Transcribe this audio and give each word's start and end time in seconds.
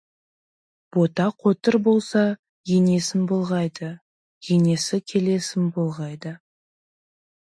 Бота 0.95 1.27
қотыр 1.43 1.75
болса, 1.87 2.23
енесін 2.77 3.27
былғайды, 3.33 3.91
енесі 4.55 5.01
келесін 5.13 5.71
былғайды. 5.77 6.33